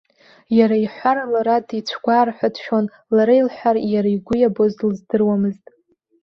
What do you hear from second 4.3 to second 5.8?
иабоз лыздыруамызт.